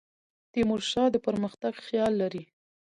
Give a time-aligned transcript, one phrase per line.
[0.51, 2.43] تیمور شاه د پرمختګ خیال لري.